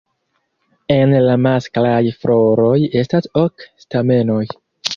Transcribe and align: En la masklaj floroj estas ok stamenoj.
En 0.95 1.13
la 1.25 1.35
masklaj 1.49 1.99
floroj 2.23 2.73
estas 3.05 3.31
ok 3.45 3.69
stamenoj. 3.87 4.43